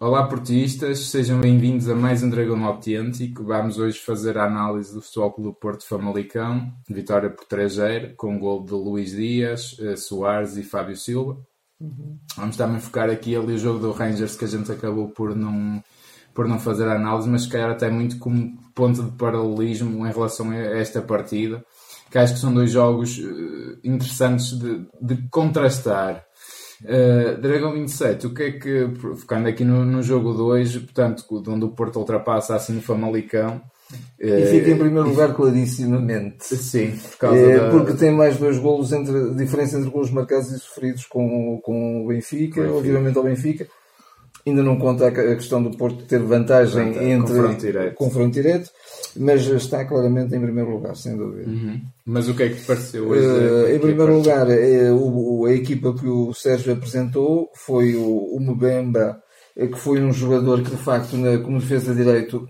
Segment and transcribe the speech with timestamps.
[0.00, 3.44] Olá portistas, sejam bem-vindos a mais um Dragão Autêntico.
[3.44, 8.38] Vamos hoje fazer a análise do Futebol Clube do Porto Famalicão, vitória por 3-0, com
[8.38, 11.38] gol de Luís Dias, eh, Soares e Fábio Silva.
[11.80, 12.18] Uhum.
[12.36, 15.82] Vamos também focar aqui ali o jogo do Rangers que a gente acabou por não,
[16.34, 20.12] por não fazer a análise, mas se calhar até muito como ponto de paralelismo em
[20.12, 21.64] relação a esta partida,
[22.10, 26.25] que acho que são dois jogos eh, interessantes de, de contrastar.
[26.82, 31.64] Uh, Dragão 27, o que é que, ficando aqui no, no jogo 2, portanto, onde
[31.64, 33.62] o Porto ultrapassa assim o Famalicão.
[34.20, 36.44] Uh, e fica em primeiro lugar clarissimamente.
[36.56, 37.70] Sim, por causa uh, da...
[37.70, 42.08] Porque tem mais dois golos, entre, diferença entre golos marcados e sofridos com, com o
[42.08, 43.66] Benfica, obviamente ao Benfica.
[44.46, 47.94] Ainda não conta a questão do Porto ter vantagem entre confronto direto.
[47.96, 48.70] confronto direto,
[49.16, 51.50] mas está claramente em primeiro lugar, sem dúvida.
[51.50, 51.80] Uhum.
[52.04, 53.26] Mas o que é que te pareceu hoje?
[53.26, 58.40] Uh, em primeiro lugar, é, o, a equipa que o Sérgio apresentou foi o, o
[58.40, 59.20] Mbemba,
[59.56, 62.46] eh, que foi um jogador que de facto, na, como defesa de direito,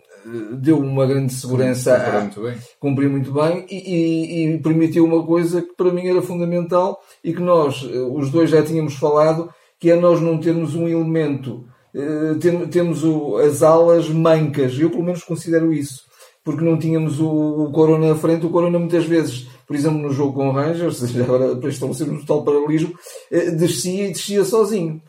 [0.53, 5.25] deu uma grande segurança, cumpriu muito bem, cumpriu muito bem e, e, e, permitiu uma
[5.25, 9.91] coisa que para mim era fundamental e que nós, os dois já tínhamos falado, que
[9.91, 11.65] é nós não termos um elemento
[11.97, 14.79] eh, temos o, as alas mancas.
[14.79, 16.05] Eu, pelo menos, considero isso.
[16.45, 17.29] Porque não tínhamos o,
[17.65, 18.45] o Corona na frente.
[18.45, 22.21] O Corona, muitas vezes, por exemplo, no jogo com o Rangers, agora para estabelecer um
[22.21, 22.95] total paralelismo,
[23.33, 25.01] eh, descia e descia sozinho.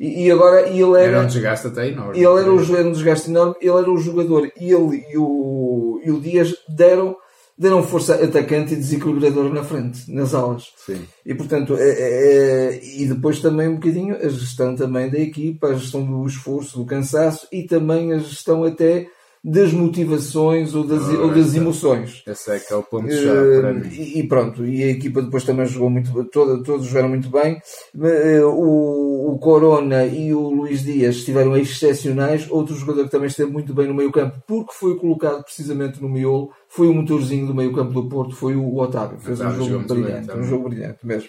[0.00, 1.18] E, e agora ele era.
[1.18, 2.18] Era um desgaste até enorme.
[2.18, 3.54] Ele era, o, era um desgaste enorme.
[3.60, 4.50] Ele era o jogador.
[4.56, 7.16] Ele e o, e o Dias deram
[7.62, 10.72] deram força atacante e desequilibrador na frente, nas alas.
[10.84, 11.00] Sim.
[11.24, 15.68] E portanto, é, é, é, e depois também um bocadinho a gestão também da equipa,
[15.68, 19.06] a gestão do esforço, do cansaço e também a gestão até
[19.44, 22.22] das motivações ou das, ou das emoções.
[22.26, 23.88] Esse é que é o ponto-chave para mim.
[23.90, 27.60] E, pronto, e a equipa depois também jogou muito, toda, todos jogaram muito bem.
[28.00, 32.50] Eh, o, o Corona e o Luís Dias estiveram excepcionais.
[32.50, 36.08] Outro jogador que também esteve muito bem no meio campo, porque foi colocado precisamente no
[36.08, 39.18] miolo, foi o motorzinho do meio campo do Porto, foi o Otávio.
[39.20, 41.28] Fez um jogo brilhante, bem, um jogo brilhante mesmo.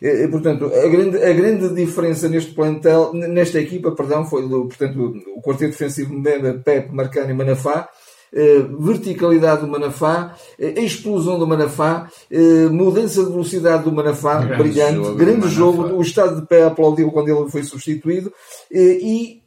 [0.00, 5.40] E, portanto, a grande, a grande diferença neste plantel, nesta equipa, perdão, foi portanto, o
[5.40, 7.88] quarteto defensivo Mbemba, Pepe, Marcano e Manafá.
[8.32, 14.62] Uh, verticalidade do Manafá, uh, explosão do Manafá, uh, mudança de velocidade do Manafá, grande
[14.62, 18.32] brilhante, jogo grande jogo, o estado de pé aplaudiu quando ele foi substituído
[18.70, 19.42] e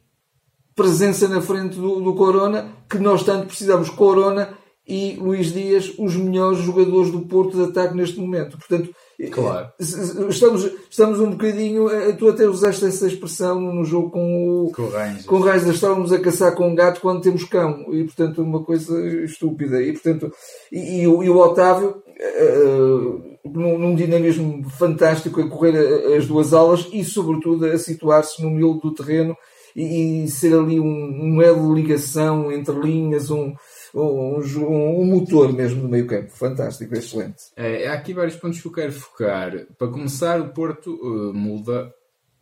[0.74, 3.90] presença na frente do, do Corona, que nós tanto precisamos.
[3.90, 8.58] Corona e Luís Dias, os melhores jogadores do Porto de ataque neste momento.
[8.58, 8.90] Portanto,
[9.28, 9.68] Claro.
[9.78, 11.90] Estamos, estamos um bocadinho.
[11.90, 14.72] Eh, tu até usaste essa expressão no jogo com o.
[14.72, 15.26] Com o Rangers.
[15.26, 15.74] Com o Rangers.
[15.74, 17.84] Estávamos a caçar com um gato quando temos cão.
[17.92, 19.82] E portanto, uma coisa estúpida.
[19.82, 20.32] E portanto.
[20.72, 22.02] E, e, o, e o Otávio.
[22.20, 28.50] Uh, num, num, dinamismo fantástico a correr as duas alas e, sobretudo, a situar-se no
[28.50, 29.34] miolo do terreno
[29.74, 33.54] e, e ser ali um, um elo de ligação entre linhas, um,
[33.94, 36.30] um, um, motor mesmo no meio campo.
[36.30, 37.42] Fantástico, excelente.
[37.56, 39.52] É, há aqui vários pontos que eu quero focar.
[39.78, 41.92] Para começar, o Porto uh, muda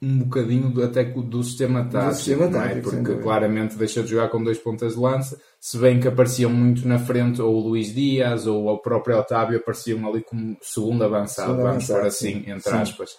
[0.00, 2.50] um bocadinho do, até do sistema tático, do sistema é?
[2.50, 3.02] tático é?
[3.02, 6.86] porque claramente deixou de jogar com dois pontas de lança, se bem que apareciam muito
[6.86, 11.50] na frente ou o Luís Dias ou o próprio Otávio apareciam ali como segundo avançado,
[11.50, 12.50] segundo vamos assim, sim.
[12.50, 13.12] entre aspas.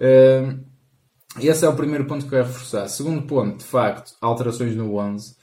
[0.00, 0.58] Uh,
[1.40, 2.88] esse é o primeiro ponto que eu quero reforçar.
[2.88, 5.34] Segundo ponto, de facto, alterações no 11.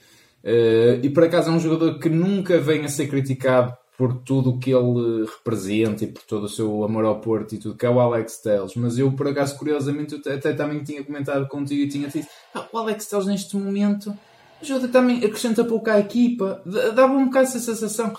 [0.42, 4.50] Uh, e por acaso é um jogador que nunca vem a ser criticado por tudo
[4.50, 7.84] o que ele representa e por todo o seu amor ao Porto e tudo, que
[7.84, 8.74] é o Alex Telles.
[8.74, 12.78] Mas eu, por acaso, curiosamente, até também tinha comentado contigo e tinha dito ah, o
[12.78, 14.16] Alex Telles neste momento
[14.62, 16.62] ajuda também, acrescenta pouco à equipa,
[16.94, 18.12] dava um bocado essa sensação.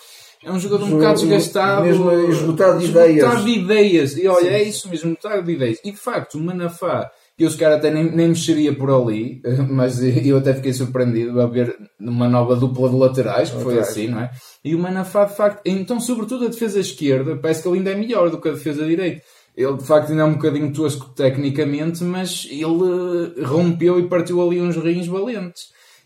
[0.43, 3.17] É um jogador um bocado desgastado, mesmo esgotado de ideias.
[3.17, 4.17] Esgotado de ideias.
[4.17, 4.55] E olha, Sim.
[4.55, 5.79] é isso mesmo, esgotado de ideias.
[5.83, 7.11] E de facto, o Manafá
[7.47, 11.47] que se calhar até nem, nem mexeria por ali, mas eu até fiquei surpreendido a
[11.47, 14.31] ver uma nova dupla de laterais, que foi assim, não é?
[14.63, 17.95] E o Manafá, de facto, então, sobretudo a defesa esquerda, parece que ele ainda é
[17.95, 19.21] melhor do que a defesa direita.
[19.55, 24.41] Ele, de facto, ainda é um bocadinho tosco tecnicamente, mas ele eh, rompeu e partiu
[24.41, 25.63] ali uns rins valentes.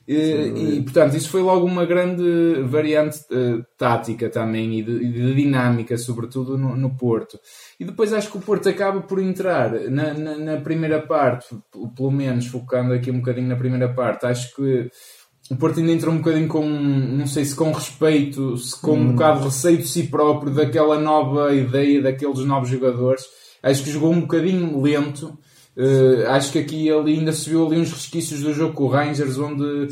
[0.07, 5.33] E, e, portanto, isso foi logo uma grande variante uh, tática também e de, de,
[5.33, 7.39] dinâmica, sobretudo no, no, Porto.
[7.79, 11.47] E depois acho que o Porto acaba por entrar na, na, na, primeira parte,
[11.95, 14.91] pelo menos focando aqui um bocadinho na primeira parte, acho que
[15.49, 19.01] o Porto ainda entra um bocadinho com, não sei se com respeito, se com um
[19.01, 19.11] hum.
[19.13, 23.23] bocado de receio de si próprio, daquela nova ideia, daqueles novos jogadores.
[23.63, 25.35] Acho que jogou um bocadinho lento
[25.77, 28.87] Uh, acho que aqui ele ainda se viu ali uns resquícios do jogo com o
[28.87, 29.89] Rangers, onde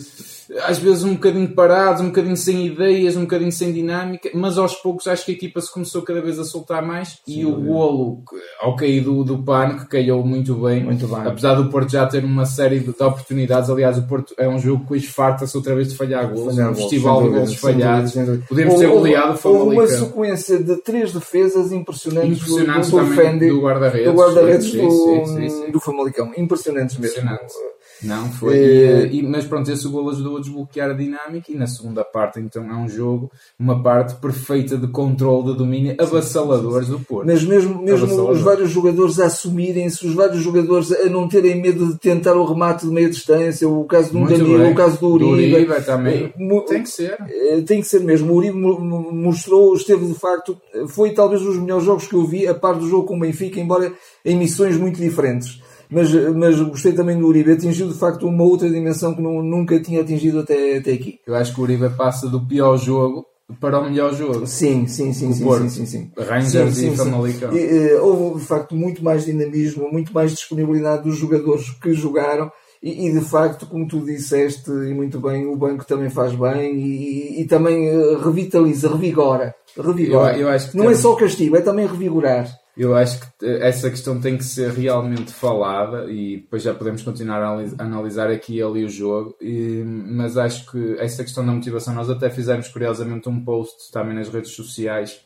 [0.66, 4.76] às vezes um bocadinho parados, um bocadinho sem ideias, um bocadinho sem dinâmica, mas aos
[4.76, 7.52] poucos acho que a equipa se começou cada vez a soltar mais Sim, e o
[7.56, 8.24] golo,
[8.62, 10.84] ao cair do, do pano, que caiu muito bem.
[10.84, 11.18] Muito bem.
[11.26, 13.70] Apesar do Porto já ter uma série de, de oportunidades.
[13.70, 16.56] Aliás, o Porto é um jogo que farta-se outra vez de falhar gols.
[16.56, 18.14] Falhar um gols, festival de sem falhados.
[18.48, 23.62] Podemos ter goleado Houve uma sequência de três defesas impressionantes, do- Impressionantes do, do, do
[23.62, 24.12] guarda-redes.
[24.12, 25.73] do guarda-redes sim.
[25.74, 26.32] Do Famalicão.
[26.38, 27.18] Impressionantes mesmo.
[27.20, 27.54] Impressionante.
[28.02, 28.58] Não, foi.
[28.58, 32.40] Eh, E, mas pronto, esse gol ajudou a desbloquear a dinâmica e na segunda parte
[32.40, 37.28] então é um jogo, uma parte perfeita de controle, de domínio, avassaladores do Porto.
[37.28, 41.94] Mas mesmo, mesmo os vários jogadores a assumirem-se, os vários jogadores a não terem medo
[41.94, 45.54] de tentar o remate de meia distância, o caso do Danilo, o caso do Uribe.
[45.56, 46.24] Uribe também.
[46.26, 46.34] Eh,
[46.68, 47.18] Tem que ser.
[47.30, 48.34] Eh, Tem que ser mesmo.
[48.34, 50.58] O Uribe mo- mo- mostrou, esteve de facto,
[50.90, 53.20] foi talvez um dos melhores jogos que eu vi, a par do jogo com o
[53.20, 53.94] Benfica, embora
[54.26, 55.62] em missões muito diferentes.
[55.94, 59.80] Mas, mas gostei também do Uribe, atingiu de facto uma outra dimensão que não- nunca
[59.80, 61.20] tinha atingido até, até aqui.
[61.28, 63.26] Eu acho que o Uribe passa do pior jogo
[63.60, 64.48] para o melhor jogo.
[64.48, 66.12] Sim, sim, sim, sim, sim, sim, sim.
[66.18, 66.96] Rangers Sim, e sim, sim.
[66.98, 67.54] Famalicão.
[67.54, 72.50] E, eh, houve de facto muito mais dinamismo, muito mais disponibilidade dos jogadores que jogaram
[72.82, 76.76] e, e, de facto, como tu disseste e muito bem, o banco também faz bem
[76.76, 79.54] e, e também eh, revitaliza, revigora.
[79.78, 80.36] revigora.
[80.36, 82.50] Eu- eu acho Não é temos- só castigo, é também revigorar.
[82.76, 87.42] Eu acho que essa questão tem que ser realmente falada e depois já podemos continuar
[87.44, 89.36] a analis- analisar aqui e ali o jogo.
[89.40, 94.16] E- mas acho que essa questão da motivação, nós até fizemos curiosamente um post também
[94.16, 95.20] nas redes sociais.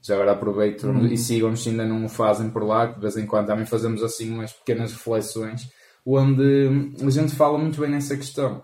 [0.00, 3.26] Já agora aproveito e sigam-nos se ainda não o fazem por lá, de vez em
[3.26, 5.68] quando também fazemos assim umas pequenas reflexões,
[6.06, 8.62] onde a gente fala muito bem nessa questão.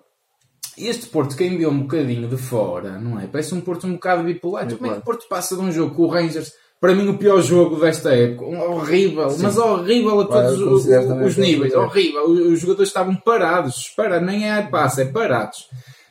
[0.78, 3.26] Este Porto, quem viu um bocadinho de fora, não é?
[3.26, 4.64] Parece um Porto um bocado bipolar.
[4.64, 6.52] Então, Como é que o Porto passa de um jogo com o Rangers,
[6.82, 11.40] para mim o pior jogo desta época, horrível, mas horrível a todos os, os que
[11.40, 11.44] é.
[11.44, 12.24] Níveis, horrível.
[12.24, 15.68] Os, jogadores estavam parados, espera, nem é passe, é parados,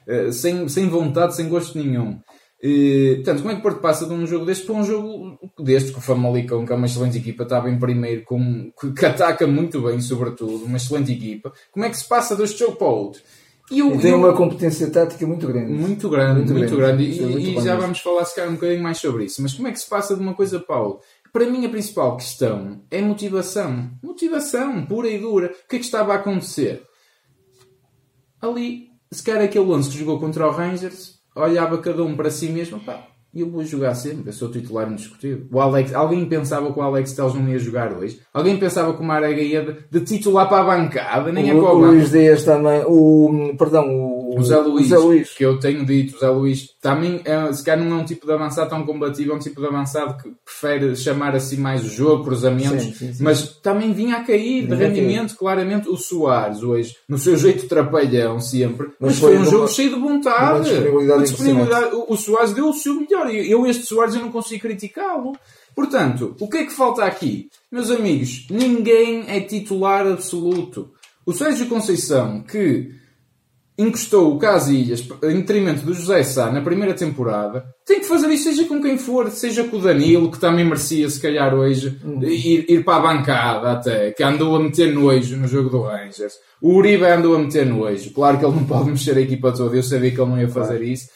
[0.08, 2.20] Eh, sem, sem vontade, sem gosto nenhum.
[2.64, 5.38] Eh, portanto, como é que o Porto passa de um jogo deste para um jogo
[5.60, 9.06] deste, que o Famalicão, que é uma excelente equipa, estava em primeiro, com, que, que
[9.06, 12.88] ataca muito bem, sobretudo, uma excelente equipa, como é que se passa deste jogo para
[12.88, 13.22] o outro?
[13.72, 15.72] E o- E tem e o- uma competência tática muito grande.
[15.72, 17.06] muito grande, muito, Muito grande.
[17.06, 17.20] grande.
[17.20, 17.82] E, é muito e já mesmo.
[17.82, 19.42] vamos falar se calhar um bocadinho mais sobre isso.
[19.42, 21.00] Mas como é que se passa de uma coisa outra?
[21.32, 23.90] Para mim a principal questão é motivação.
[24.04, 25.48] Motivação, pura e dura.
[25.48, 26.84] O que é que estava a acontecer?
[28.42, 32.50] Ali, se calhar aquele 11 que jogou contra o Rangers, olhava cada um para si
[32.50, 35.46] mesmo, pá, eu vou jogar sempre, eu sou titular indiscutível.
[35.50, 38.20] O Alex, alguém pensava que o Alex Telles não ia jogar hoje?
[38.34, 41.32] Alguém pensava que o Marega ia de, titular para a bancada?
[41.32, 41.94] Nem é o, para o o banco.
[41.94, 45.30] Luís Dias também, o, perdão, o, O Zé Luís, o Zé Luís.
[45.32, 48.26] que eu tenho dito, o Zé Luís, também é, se calhar não é um tipo
[48.26, 51.90] de avançado tão combativo, é um tipo de avançado que prefere chamar assim mais o
[51.90, 53.24] jogo, cruzamentos, Sim, sim, sim.
[53.24, 58.40] mas também vinha a cair de rendimento, claramente, o Soares hoje, no seu jeito trapalhão
[58.40, 60.70] sempre, mas, Mas foi, um jogo cheio de vontade.
[60.70, 61.96] disponibilidade disponibilidade.
[61.96, 65.34] O, o Soares deu o seu melhor, e eu este Soares eu não consigo criticá-lo.
[65.76, 67.50] Portanto, o que é que falta aqui?
[67.72, 70.90] Meus amigos, ninguém é titular absoluto.
[71.26, 72.92] O Sérgio Conceição, que
[73.82, 78.46] encostou o Casilhas em detrimento do José Sá na primeira temporada, tem que fazer isso,
[78.46, 82.66] seja com quem for, seja com o Danilo, que também merecia, se calhar, hoje, ir,
[82.70, 86.34] ir para a bancada até, que andou a meter nojo no jogo do Rangers.
[86.62, 88.12] O Uribe andou a meter nojo.
[88.12, 90.50] Claro que ele não pode mexer a equipa toda, eu sabia que ele não ia
[90.50, 91.10] fazer isso.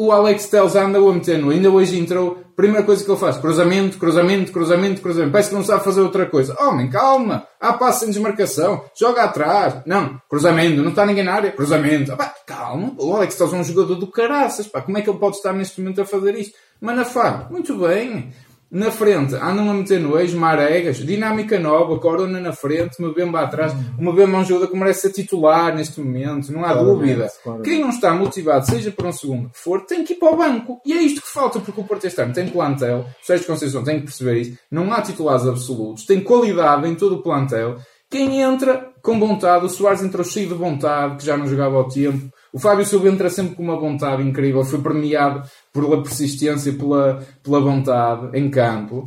[0.00, 1.50] O Alex Telles anda a meter no.
[1.50, 2.38] Ainda hoje entrou.
[2.54, 5.32] Primeira coisa que ele faz: cruzamento, cruzamento, cruzamento, cruzamento.
[5.32, 6.56] Parece que não sabe fazer outra coisa.
[6.60, 7.48] Homem, calma.
[7.60, 8.84] Há passo sem desmarcação.
[8.96, 9.82] Joga atrás.
[9.84, 10.80] Não, cruzamento.
[10.82, 11.50] Não está ninguém na área.
[11.50, 12.12] Cruzamento.
[12.12, 12.94] Ah, pá, calma.
[12.96, 14.68] O Alex Telles é um jogador do caraças.
[14.68, 16.56] Pá, como é que ele pode estar neste momento a fazer isto?
[16.80, 18.32] Manafá, muito bem.
[18.70, 23.72] Na frente, andam a meter no eixo, Maregas, dinâmica nova, Corona na frente, Mbemba atrás.
[23.98, 27.32] O Mbemba é um jogador que merece ser titular neste momento, não há Claramente, dúvida.
[27.42, 27.70] claramente.
[27.70, 30.36] Quem não está motivado, seja por um segundo que for, tem que ir para o
[30.36, 30.82] banco.
[30.84, 33.82] E é isto que falta, porque o Porto este ano tem plantel, o Sérgio Conceição
[33.82, 37.78] tem que perceber isso, não há titulares absolutos, tem qualidade em todo o plantel.
[38.10, 41.88] Quem entra com vontade, o Soares entrou cheio de vontade, que já não jogava ao
[41.88, 42.30] tempo.
[42.52, 47.60] O Fábio Silva entra sempre com uma vontade incrível, foi premiado pela persistência, pela, pela
[47.60, 49.04] vontade em campo.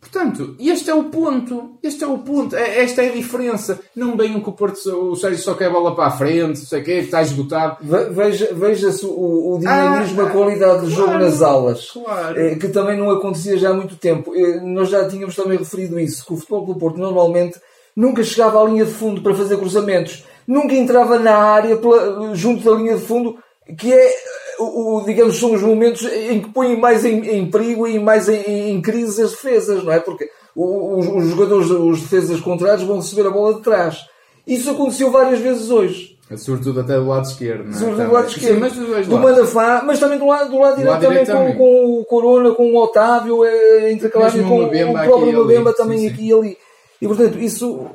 [0.00, 1.76] Portanto, este é o ponto.
[1.82, 2.54] Este é o ponto.
[2.54, 3.80] É- Esta é a diferença.
[3.96, 4.76] Não venham que o Porto,
[5.10, 7.78] o Sérgio só quer bola para a frente, não sei o quê, que está esgotado.
[7.82, 12.38] Ve- Veja- Veja-se o, o dinamismo, Ah, a qualidade de jogo nas aulas, claro.
[12.40, 14.32] eh, que também não acontecia já há muito tempo.
[14.36, 17.58] Eh, Nós já tínhamos também referido isso, que o Futebol do Porto normalmente
[17.96, 22.64] nunca chegava à linha de fundo para fazer cruzamentos, nunca entrava na área pela- junto
[22.64, 23.36] da linha de fundo,
[23.78, 24.16] que é, eh,
[24.58, 28.28] o, o- digamos, são os momentos em que põem mais em, em perigo e mais
[28.28, 30.00] em, em crise as defesas, não é?
[30.00, 33.98] Porque os, os jogadores, os defesas contrários vão receber a bola de trás.
[34.46, 36.16] Isso aconteceu várias vezes hoje.
[36.36, 37.74] Sobretudo até do lado esquerdo, não é?
[37.74, 38.54] Sobretudo do lado esquerdo.
[38.54, 39.08] Sim, mas do lados.
[39.08, 41.56] Manafá, mas também do lado, do lado direito também, também.
[41.56, 45.44] com o Corona, com o Otávio, é, intercalado Mesmo com o o, próprio.
[45.44, 46.08] Mbemba também sim.
[46.08, 46.58] aqui e ali.
[47.00, 47.86] E portanto, isso,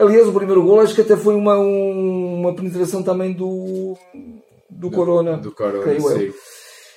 [0.00, 3.96] aliás, o primeiro gol acho que até foi uma, um- uma penetração também do,
[4.68, 5.36] do, Corona.
[5.36, 6.18] Do Corona, creio eu.
[6.18, 6.32] sim.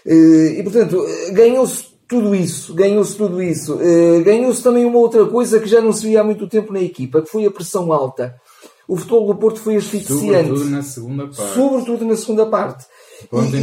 [0.05, 3.79] Eh, E portanto, ganhou-se tudo isso, ganhou-se tudo isso.
[3.81, 6.81] Eh, Ganhou-se também uma outra coisa que já não se via há muito tempo na
[6.81, 8.35] equipa, que foi a pressão alta.
[8.87, 10.19] O futebol do Porto foi asfixiante
[10.49, 11.53] Sobretudo na segunda parte.
[11.53, 12.85] sobretudo na segunda parte.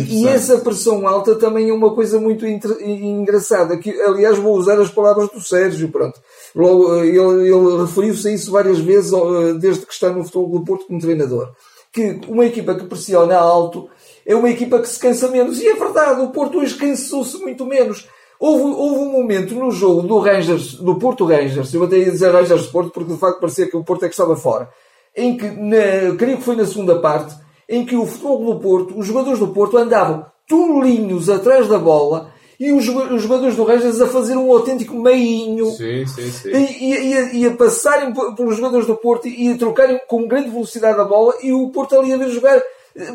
[0.09, 3.77] E, e essa pressão alta também é uma coisa muito engraçada.
[3.77, 5.89] Que, aliás, vou usar as palavras do Sérgio.
[5.89, 6.21] Pronto.
[6.55, 10.59] Logo, eh, ele, ele referiu-se a isso várias vezes eh, desde que está no futebol
[10.59, 11.51] do Porto como treinador.
[11.93, 13.89] Que uma equipa que pressiona alto
[14.27, 15.61] é uma equipa que se cansa menos.
[15.61, 18.07] E é verdade, o Porto hoje cansou-se muito menos.
[18.41, 22.33] Houve, houve um momento no jogo do Rangers, do Porto Rangers, eu até ia dizer
[22.33, 24.71] Rangers Porto porque de facto parecia que o Porto é que estava fora,
[25.15, 27.35] em que, na, creio que foi na segunda parte,
[27.71, 32.33] em que o futebol do Porto, os jogadores do Porto andavam tolinhos atrás da bola
[32.59, 36.51] e os, os jogadores do Rangers a fazer um autêntico meinho Sim, sim, sim.
[36.51, 40.27] e, e- e a- e a passarem pelos jogadores do Porto e a trocarem com
[40.27, 42.61] grande velocidade a bola e o Porto ali a ver jogar.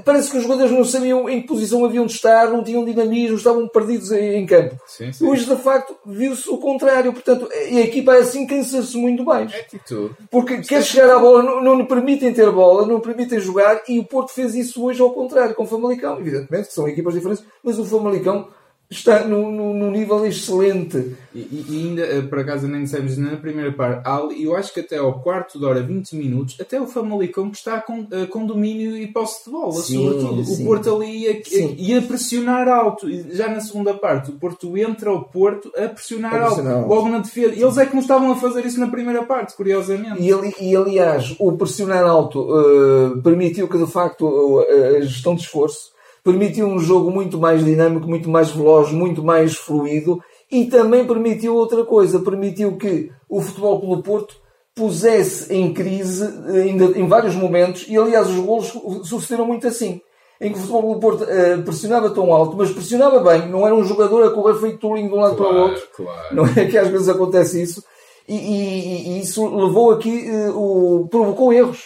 [0.03, 3.35] Parece que os jogadores não sabiam em que posição haviam de estar, não tinham dinamismo,
[3.35, 4.79] estavam perdidos em, campo.
[4.87, 5.27] Sim, sim.
[5.27, 7.11] Hoje, de facto, viu-se o contrário.
[7.11, 9.53] Portanto, a equipa assim cansa-se muito mais.
[9.53, 10.15] É atitude.
[10.31, 13.81] Porque quer chegar à bola, não, não lhe permitem ter bola, não lhe permitem jogar,
[13.87, 16.19] e o Porto fez isso hoje ao contrário, com o Famalicão.
[16.19, 18.47] Evidentemente que são equipas diferentes, mas o Famalicão
[18.89, 21.15] está num nível excelente.
[21.33, 24.73] E, e- e ainda, eh, por acaso, nem dissemos na primeira parte, ali- eu acho
[24.73, 28.25] que até ao quarto de hora, 20 minutos, até o Famalicão que está com, eh,
[28.27, 30.43] com domínio e posse de bola, Sim, sobretudo.
[30.45, 30.63] sim.
[30.63, 31.41] O Porto ali ia,
[31.77, 33.07] ia pressionar alto.
[33.33, 36.95] Já na segunda parte, o Porto entra ao Porto a pressionar, A pressionar alto, alto.
[36.95, 37.53] logo na defesa.
[37.53, 40.21] Eles é que não estavam a fazer isso na primeira parte, curiosamente.
[40.21, 44.59] E, ali- e, aliás, o pressionar alto eh, permitiu que, de facto,
[44.97, 45.94] a gestão de esforço
[46.25, 50.19] permitiu um jogo muito mais dinâmico, muito mais veloz, muito mais fluido
[50.51, 54.35] e também permitiu outra coisa, permitiu que o Futebol do Porto
[54.75, 58.73] pusesse em crise eh, em vários momentos e, aliás, os golos
[59.07, 60.01] sucederam muito assim.
[60.41, 63.73] Em que o Futebol do Porto eh, pressionava tão alto, mas pressionava bem, não era
[63.73, 65.83] um jogador a correr feito tolinho de um lado para o outro.
[65.95, 66.35] claro.
[66.35, 67.81] Não é que às vezes acontece isso.
[68.27, 71.79] E, e- e isso levou aqui, eh, o, provocou erros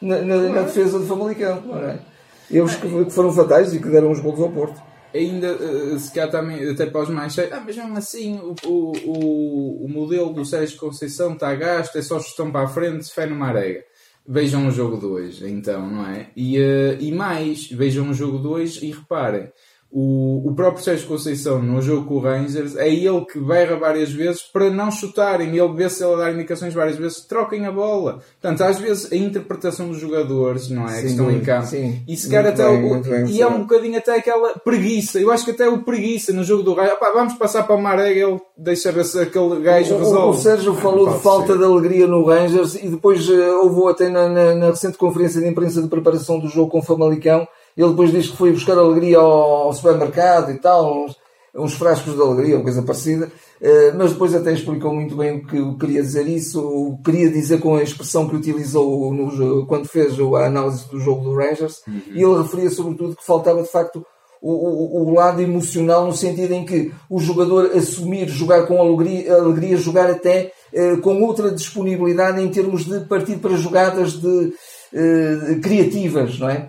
[0.00, 1.60] na, na- na defesa do Famalicão.
[1.66, 1.78] Não
[2.50, 4.80] Erros que, foram fatais e que deram os gols ao Porto.
[5.14, 8.54] ainda eh, se calhar também até para os mais cheios, ah, mas mesmo assim o,
[8.64, 13.12] o, o, o modelo do Sérgio Conceição está gasto, é só gestão para a frente,
[13.12, 13.84] fé no Marega.
[14.28, 16.30] Vejam o jogo 2, então, não é?
[16.36, 19.52] E, eh, e mais, vejam o jogo 2 e reparem,
[19.98, 24.12] o, o próprio Sérgio Conceição no jogo com o Rangers é ele que berra várias
[24.12, 25.56] vezes para não chutarem.
[25.56, 28.18] Ele vê se ele dá indicações várias vezes, troquem a bola.
[28.40, 30.96] Portanto, às vezes a interpretação dos jogadores, não é?
[30.96, 31.66] que Sim, estão em campo.
[31.68, 32.02] sim.
[32.06, 35.18] E se Muito até bem, o, bem e é um bocadinho até aquela preguiça.
[35.18, 36.72] Eu acho que até o preguiça no jogo do.
[36.72, 40.42] Opá, vamos passar para o Marega, ele deixa ver se aquele gajo O, o resolve.
[40.42, 41.58] Sérgio Ah, falou de falta ser.
[41.58, 45.48] de alegria no Rangers e depois eh, houve até na, na- na recente conferência de
[45.48, 47.48] imprensa de preparação do jogo com o Famalicão.
[47.76, 51.16] Ele depois diz que foi buscar alegria ao, ao supermercado e tal, uns,
[51.54, 53.30] uns frascos de alegria, uma coisa parecida.
[53.60, 57.10] Eh, mas depois até explicou muito bem o que que queria dizer isso, o que
[57.10, 61.34] queria dizer com a expressão que utilizou no quando fez a análise do jogo do
[61.34, 61.82] Rangers.
[62.12, 64.04] E ele referia sobretudo que faltava de facto
[64.40, 69.34] o, o, o lado emocional no sentido em que o jogador assumir, jogar com alegria,
[69.34, 74.52] alegria jogar até eh, com outra disponibilidade em termos de partir para jogadas de,
[74.92, 76.68] eh, criativas, não é?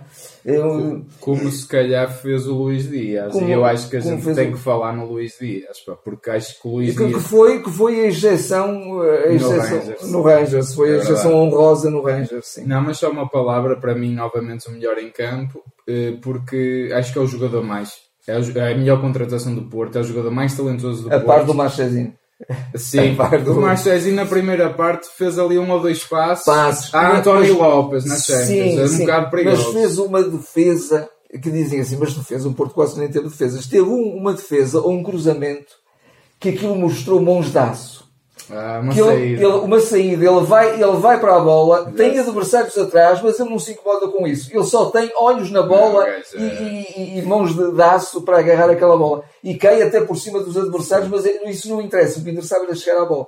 [0.49, 3.33] Eu- Como se calhar fez o Luís Dias.
[3.33, 5.93] Como- e eu acho que a gente tem o- que falar no Luís Dias, pá,
[5.95, 7.23] porque acho que o Luís que, que Dias.
[7.27, 12.01] foi, que foi a injeção, a injeção no Rangers, foi a É injeção honrosa no
[12.01, 12.63] Rangers, sim.
[12.65, 17.11] Não, mas só uma palavra, para mim, novamente o melhor em campo, eh, porque acho
[17.11, 17.91] que é o jogador mais.
[18.25, 21.25] É é a melhor contratação do Porto, é o jogador mais talentoso do A Porto.
[21.25, 22.13] par do Marchezinho.
[22.75, 23.17] Sim,
[23.47, 26.93] o Marchezinho na primeira parte fez ali um ou dois passos, Passos.
[26.93, 28.47] a António Lopes na Champions,
[28.91, 31.09] é um bocado mas fez uma defesa
[31.41, 33.65] que dizem assim, mas defesa, um Porto quase nem teve defesas.
[33.67, 35.73] Teve um- uma defesa ou um cruzamento
[36.39, 38.06] que aquilo mostrou mãos de aço.
[38.51, 39.43] Ah, uma que ele, saída.
[39.43, 43.49] ele- uma saída, ele vai, ele vai para a bola, tem adversários atrás, mas ele
[43.49, 44.49] não se incomoda com isso.
[44.53, 46.99] Ele só tem olhos na bola Não, gajo, e, é.
[46.99, 49.23] e- e mãos de, de aço para agarrar aquela bola.
[49.43, 52.19] E cai até por cima dos adversários, mas é- isso não interessa.
[52.19, 53.27] O que interessa é chegar à bola.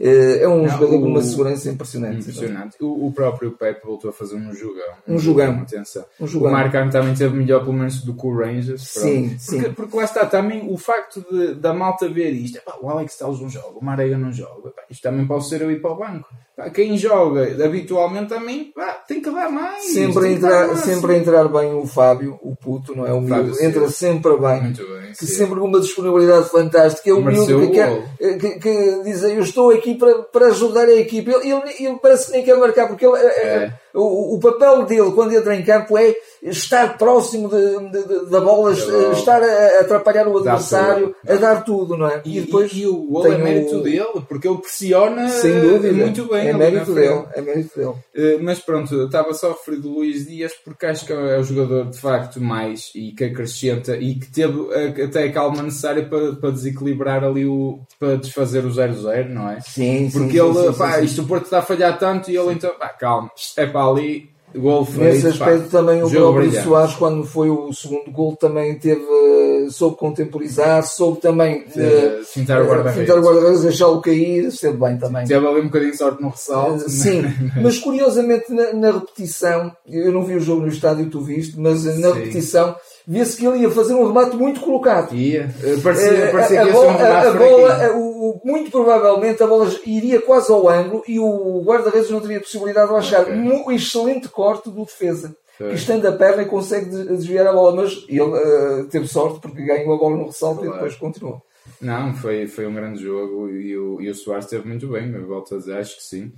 [0.00, 2.20] Eh, É um Não, jogador com uma segurança impressionante.
[2.20, 2.76] Impressionante.
[2.80, 4.82] O, o próprio Pepe voltou a fazer um jogão.
[5.06, 5.60] Um jogão.
[5.62, 6.04] Atenção.
[6.20, 6.48] Um jogão.
[6.48, 8.82] O Marcano também teve melhor, pelo menos, do que o Rangers.
[8.82, 9.40] Sim, pronto.
[9.40, 9.56] sim.
[9.60, 12.56] Porque, porque lá está também o facto de, da malta ver isto.
[12.58, 14.51] Epá, o Alex Telles não joga, o Marega não joga.
[14.90, 16.28] Isto também pode ser eu ir para o banco.
[16.64, 19.84] Pá, quem joga habitualmente também pá, tem que dar mais.
[19.92, 20.78] Sempre a, entrar, mais.
[20.80, 23.12] sempre a entrar bem o Fábio, o puto, não é?
[23.12, 24.62] O miúdo, entra sempre bem.
[24.62, 25.12] Muito bem.
[25.12, 25.34] que sim.
[25.34, 27.10] sempre com uma disponibilidade fantástica.
[27.10, 28.38] É o Mereceu miúdo que, quer, gol.
[28.38, 31.30] que, que diz eu estou aqui para, para ajudar a equipe.
[31.30, 33.72] Ele, ele, ele parece que nem quer marcar, porque ele, É.
[33.94, 38.40] o, o papel dele quando entra em campo é estar próximo de, de- de- da
[38.40, 39.12] bola, bola.
[39.12, 41.32] estar a, atrapalhar o adversário, tudo.
[41.32, 42.20] a dar tudo, não é?
[42.24, 42.48] E, e,
[42.80, 46.48] e o gol é mérito o- dele, porque ele pressiona eh, muito bem.
[46.48, 47.08] É ali mérito na frente.
[47.08, 47.24] dele.
[47.34, 47.94] É mérito dele.
[48.14, 51.42] Eh, Mas pronto, estava só a referir do Luís Dias porque acho que é o
[51.44, 56.04] jogador de facto mais e que acrescenta e que teve eh, até a calma necessária
[56.04, 57.80] para, para desequilibrar ali o.
[57.98, 59.60] para desfazer o 0-0, não é?
[59.60, 61.04] Sim, sim, Porque sim, ele, sim, sim, pá, sim.
[61.04, 64.30] isto o Porto está a falhar tanto e ele então, pá, calma, é para ali,
[64.54, 65.00] gol feito.
[65.24, 66.52] Nesse pá, aspecto também o próprio.
[66.62, 71.80] Soares, quando foi o segundo gol, também teve, eh, soube contemporizar, soube também eh,
[72.20, 73.62] Eh, fintar o guarda-redes.
[73.62, 75.26] deixá-lo cair, esteve bem também.
[75.26, 76.84] Teve ali um bocadinho de sorte no ressalto.
[76.84, 77.22] Eh, Sim,
[77.62, 81.86] mas curiosamente na, na repetição, eu não vi o jogo no estádio, tu viste, mas
[81.86, 82.14] eh, na Sim.
[82.18, 82.74] repetição
[83.06, 85.14] vê-se que ele ia fazer um remate muito colocado.
[85.14, 85.52] Ia.
[85.62, 88.40] Eh, Parecia, Eh, parecia a, que ia ser um bola, a- a bola, eh, o-
[88.44, 92.96] muito provavelmente a bola iria quase ao ângulo e o guarda-redes não teria possibilidade de
[92.96, 93.34] achar Ok.
[93.34, 95.34] um excelente corte do defesa.
[95.58, 95.68] Foi.
[95.70, 99.40] Que estando a perna e consegue des- desviar a bola, mas ele eh, teve sorte
[99.40, 100.74] porque ganhou a bola no ressalto e Claro.
[100.74, 101.42] depois continuou.
[101.80, 105.26] Não, foi, foi um grande jogo e o, e o Soares esteve muito bem, eu
[105.26, 106.32] volto a dizer, acho que sim.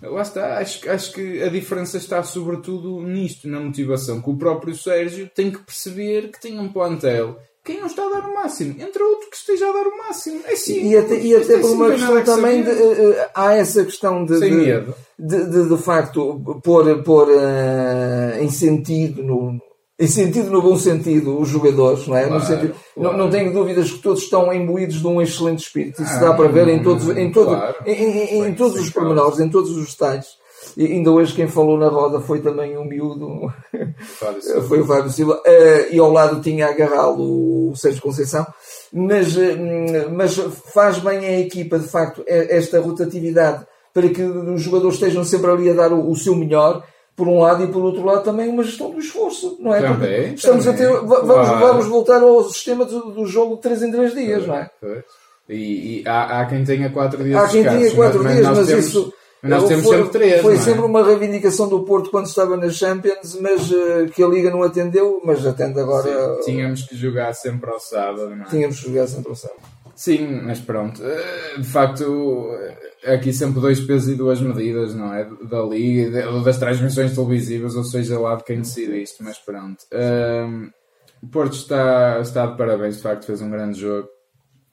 [0.00, 4.36] Lá está, acho, que- acho que a diferença está sobretudo nisto, na motivação, que o
[4.36, 7.38] próprio Sérgio tem que perceber que tem um plantel.
[7.64, 10.40] Quem não está a dar o máximo, entra outro que esteja a dar o máximo.
[10.46, 10.84] É sim.
[10.88, 14.50] E até, e até por uma questão também, de, eh, há essa questão de, Sem
[14.50, 14.94] de, medo.
[15.16, 19.60] de, de, de facto pôr, pôr eh, em sentido no
[20.00, 23.10] em sentido no bom sentido os jogadores não é Claro, sentido, claro.
[23.16, 26.34] não, não tenho dúvidas que todos estão imbuídos de um excelente espírito isso Ah, dá
[26.34, 27.76] para ver em todos em todo claro.
[27.86, 30.26] em, em- todos os pormenores em todos os detalhes
[30.76, 33.52] e ainda hoje quem falou na roda foi também um miúdo
[34.68, 38.46] foi o Fábio Silva, eh, e ao lado tinha a agarrá-lo o Sérgio Conceição,
[38.92, 40.36] mas, eh, mas
[40.72, 43.64] faz bem a equipa, de facto, esta rotatividade
[43.94, 46.82] para que os jogadores estejam sempre ali a dar o, o seu melhor,
[47.14, 49.82] por um lado, e por outro lado também uma gestão do esforço, não é?
[49.82, 51.66] Também, estamos também, a ter, va- vamos, claro.
[51.66, 54.70] vamos voltar ao sistema do, do jogo de 3 em 3 dias, não é?
[54.80, 55.04] Pois.
[55.48, 58.66] E, e há, há quem tenha 4 dias Há quem tenha 4 mas dias, mas
[58.66, 59.12] temos, isso.
[59.42, 60.42] Nós temos foi, sempre 3.
[60.42, 60.58] Foi é?
[60.58, 64.62] sempre uma reivindicação do Porto quando estava na Champions, mas eh, que a Liga não
[64.62, 66.36] atendeu, mas atende agora.
[66.36, 68.48] Sim, tínhamos que jogar sempre ao sábado, não é?
[68.48, 69.60] Tínhamos que jogar sempre ao sábado.
[69.96, 71.02] Sim, mas pronto.
[71.04, 72.50] Eh, De facto,
[73.02, 75.28] eh, aqui sempre dois pesos e duas medidas, não é?
[75.42, 79.84] Da Liga, das transmissões televisivas, ou seja lá de quem decide isto, mas pronto.
[79.92, 80.70] Ehm,
[81.22, 84.08] O Porto está, está de parabéns, de facto, fez um grande jogo.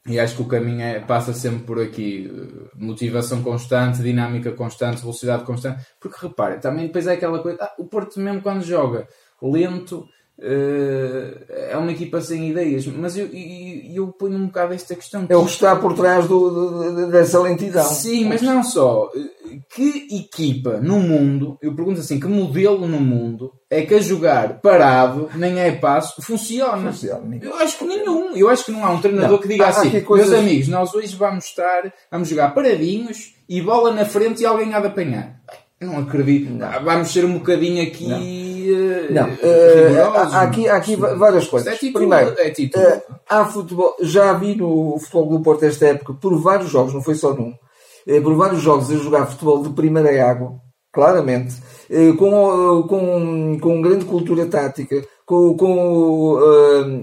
[0.08, 2.32] E acho que o caminho é, passa sempre por aqui.
[2.32, 5.86] eh, Motivação constante, dinâmica constante, velocidade constante.
[6.00, 7.58] Porque repare, também depois é aquela coisa.
[7.62, 9.08] Ah, o Porto, mesmo quando joga
[9.42, 10.08] lento,
[10.42, 12.86] eh, é uma equipa sem ideias.
[12.88, 15.26] Mas eu, eu, eu ponho um bocado esta questão.
[15.30, 17.86] É o que está por trás do, do- de- dessa lentidão.
[17.86, 19.10] Sim, mas não só.
[19.74, 24.60] Que equipa no mundo, eu pergunto assim, que modelo no mundo é que a jogar
[24.62, 26.92] parado, nem é passo, funciona?
[26.92, 27.38] Funciona.
[27.42, 28.36] Eu acho que nenhum.
[28.36, 30.30] Eu acho que não há um treinador Não, que diga há- há assim, aqui coisas-
[30.30, 34.74] meus amigos, nós hoje vamos estar, vamos jogar paradinhos e bola na frente e alguém
[34.74, 35.40] há de apanhar.
[35.82, 36.52] Não acredito.
[36.62, 38.06] Ah, Vamos ser um bocadinho aqui.
[38.08, 38.20] Não,
[38.72, 40.34] eh, rigorosos.
[40.34, 41.74] há, há aqui, há aqui várias coisas.
[41.74, 42.84] é título, Primeiro, é título.
[42.86, 47.02] eh, há futebol, já vi no futebol do Porto esta época, por vários jogos, não
[47.02, 47.54] foi só num,
[48.08, 50.54] eh, por vários jogos a jogar futebol de primeira água,
[50.92, 51.56] claramente,
[52.18, 56.40] com, com, com grande cultura tática, com, com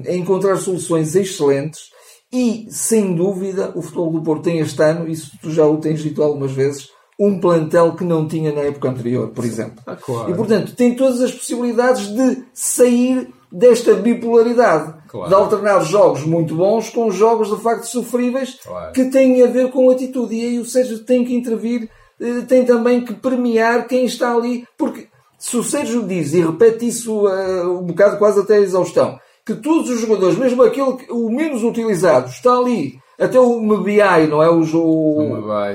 [0.08, 1.90] a encontrar soluções excelentes
[2.32, 6.02] e, sem dúvida, o futebol do Porto tem este ano, isso tu já o tens
[6.02, 9.82] dito algumas vezes, um plantel que não tinha na época anterior, por exemplo.
[9.86, 10.30] Ah, claro.
[10.30, 14.94] E portanto tem todas as possibilidades de sair desta bipolaridade.
[15.08, 15.28] Claro.
[15.28, 18.92] De alternar jogos muito bons com jogos de facto sofríveis Claro.
[18.92, 20.34] que têm a ver com atitude.
[20.34, 21.88] E aí o Sérgio tem que intervir,
[22.20, 24.66] eh, tem também que premiar quem está ali.
[24.76, 25.06] Porque
[25.38, 29.54] se o Sérgio diz, e repete isso eh, um bocado quase até a exaustão, que
[29.54, 32.98] todos os jogadores, mesmo aquele que, o menos utilizado, está ali.
[33.18, 34.50] Até o Mebiai, não é?
[34.50, 35.18] O, o,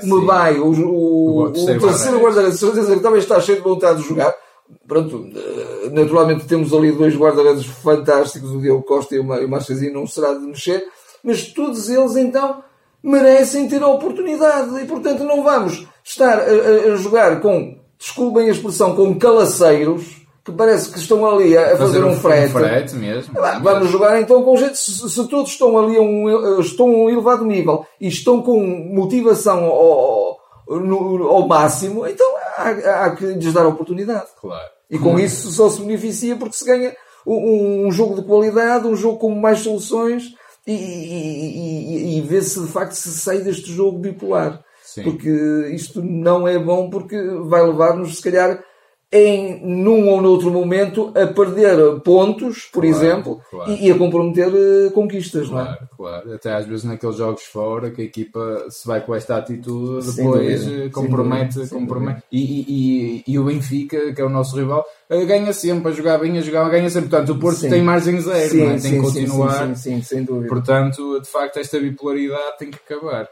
[0.04, 2.60] O Mebai, o o, o, terceiro guarda-redes.
[2.60, 4.34] certeza que também está cheio de vontade de jogar.
[4.88, 9.93] Pronto, eh, naturalmente temos ali dois guarda-redes fantásticos, o Diogo Costa e e o Marchezinho,
[9.93, 10.84] não será de mexer,
[11.23, 12.63] mas todos eles então
[13.04, 18.47] merecem ter a oportunidade e portanto não vamos estar a, a- a jogar com, desculpem
[18.47, 22.51] a expressão, com calaceiros que parece que estão ali a, a fazer, um frete.
[22.51, 23.34] frete mesmo.
[23.62, 24.77] Vamos jogar então com gente.
[24.77, 28.41] Se, se todos estão ali a um, eh, estão a um elevado nível e estão
[28.41, 28.60] com
[28.91, 32.25] motivação ao- no, ao máximo, então
[32.58, 32.69] há,
[33.06, 34.27] há que lhes dar oportunidade.
[34.39, 34.69] Claro.
[34.89, 38.95] E com isso só se beneficia porque se ganha um, um jogo de qualidade, um
[38.95, 40.34] jogo com mais soluções
[40.65, 44.62] e, e, e, e vê-se de facto se sai deste jogo bipolar.
[44.84, 45.04] Sim.
[45.04, 45.30] Porque
[45.73, 48.62] isto não é bom porque vai levar-nos, se calhar,
[49.12, 53.71] em num ou noutro momento a perder pontos, por Claro, exemplo, claro.
[53.71, 55.63] E, e a comprometer eh, conquistas, não é?
[55.65, 56.34] Claro, claro.
[56.34, 60.24] Até às vezes naqueles jogos fora que a equipa se vai com esta atitude, Sem
[60.24, 62.24] depois dúvida, eh, compromete, dúvida, compromete.
[62.32, 66.17] E, e, e, o Benfica, que é o nosso rival, eh, ganha sempre a jogar
[66.17, 67.10] bem, a jogar, ganha sempre.
[67.10, 67.69] Portanto, o Porto Sim.
[67.69, 68.69] tem margem zero, Sim, é?
[68.69, 69.76] tem sim, que continuar.
[69.76, 70.47] Sim, sem dúvida.
[70.47, 73.28] Portanto, de facto, esta bipolaridade tem que acabar.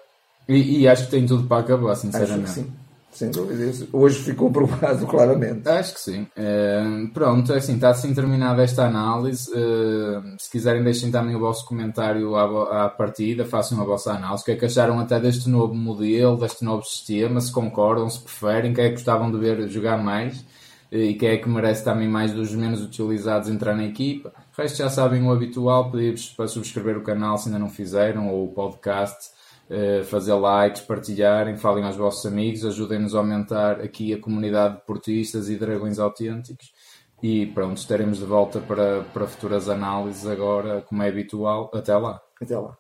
[0.49, 2.43] E, acho que tem tudo para acabar, Acho sinceramente.
[2.43, 2.71] que sim.
[3.19, 3.85] Sem dúvida.
[3.91, 5.67] Hoje ficou provado claramente.
[5.67, 6.25] Acho que sim.
[6.37, 9.51] Eh, pronto, é assim, está assim terminada esta análise.
[9.53, 14.43] Eh, se quiserem, deixem também o vosso comentário à, à partida, façam a vossa análise.
[14.43, 17.41] O que é que acharam até deste novo modelo, deste novo sistema?
[17.41, 20.45] Se concordam, se preferem, quem é que gostavam de ver jogar mais
[20.89, 24.33] e quem é que merece também mais dos menos utilizados entrar na equipa.
[24.57, 28.29] O resto já sabem o habitual, pedir-vos para subscrever o canal se ainda não fizeram,
[28.29, 29.37] ou o podcast.
[29.69, 34.81] Uh, fazer likes, partilharem, falem aos vossos amigos, ajudem-nos a aumentar aqui a comunidade de
[34.81, 36.73] portistas e dragões autênticos.
[37.21, 41.69] E pronto, estaremos de volta para, para futuras análises agora, como é habitual.
[41.73, 42.19] Até lá.
[42.41, 42.75] Até lá.